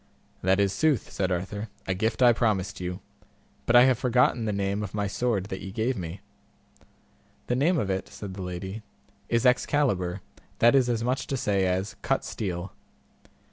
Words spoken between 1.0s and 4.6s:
said Arthur, a gift I promised you, but I have forgotten the